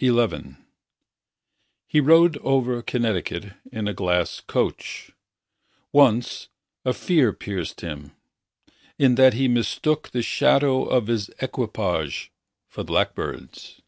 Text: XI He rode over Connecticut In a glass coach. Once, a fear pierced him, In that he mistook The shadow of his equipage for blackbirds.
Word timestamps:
XI 0.00 0.56
He 1.86 2.00
rode 2.00 2.36
over 2.38 2.82
Connecticut 2.82 3.52
In 3.70 3.86
a 3.86 3.94
glass 3.94 4.40
coach. 4.40 5.12
Once, 5.92 6.48
a 6.84 6.92
fear 6.92 7.32
pierced 7.32 7.80
him, 7.82 8.10
In 8.98 9.14
that 9.14 9.34
he 9.34 9.46
mistook 9.46 10.08
The 10.10 10.22
shadow 10.22 10.84
of 10.84 11.06
his 11.06 11.28
equipage 11.40 12.32
for 12.66 12.82
blackbirds. 12.82 13.80